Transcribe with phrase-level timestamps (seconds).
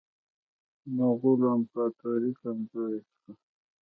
[0.95, 3.29] مغولو امپراطوري کمزورې شوه.